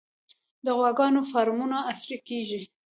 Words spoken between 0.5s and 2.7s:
د غواګانو فارمونه عصري کیږي